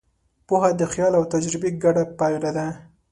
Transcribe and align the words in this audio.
پوهه 0.47 0.69
د 0.79 0.81
خیال 0.93 1.13
او 1.19 1.23
تجربې 1.33 1.69
ګډه 1.83 2.03
پایله 2.19 2.51
ده. 2.57 2.67